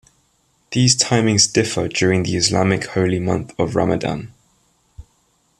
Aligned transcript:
These 0.71 0.97
timings 0.97 1.53
differ 1.53 1.87
during 1.87 2.23
the 2.23 2.35
Islamic 2.35 2.85
holy 2.87 3.19
month 3.19 3.53
of 3.59 3.75
Ramadan. 3.75 4.33